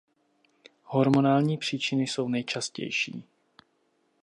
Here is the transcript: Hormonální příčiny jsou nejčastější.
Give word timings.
Hormonální 0.83 1.57
příčiny 1.57 2.03
jsou 2.07 2.27
nejčastější. 2.27 3.23